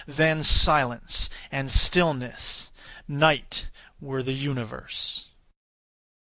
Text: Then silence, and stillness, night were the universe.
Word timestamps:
Then 0.07 0.43
silence, 0.43 1.29
and 1.51 1.69
stillness, 1.69 2.71
night 3.07 3.67
were 3.99 4.23
the 4.23 4.33
universe. 4.33 5.29